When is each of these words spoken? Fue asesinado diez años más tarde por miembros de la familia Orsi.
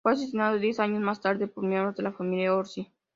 Fue 0.03 0.13
asesinado 0.13 0.57
diez 0.57 0.79
años 0.79 0.99
más 1.03 1.21
tarde 1.21 1.45
por 1.47 1.63
miembros 1.63 1.95
de 1.95 2.01
la 2.01 2.11
familia 2.11 2.55
Orsi. 2.55 2.91